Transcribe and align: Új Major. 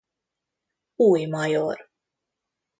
Új 0.95 1.25
Major. 1.25 1.89